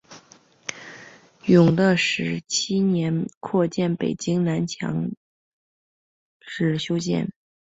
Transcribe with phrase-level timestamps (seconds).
[1.45, 5.11] 永乐十七年扩建北京南城墙
[6.39, 7.31] 时修建。